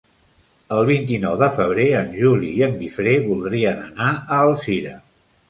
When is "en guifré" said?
2.69-3.15